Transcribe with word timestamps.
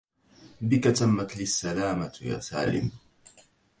بك 0.61 0.83
تمت 0.83 1.37
لي 1.37 1.43
السلامة 1.43 2.13
يا 2.21 2.39
سالم 2.39 2.91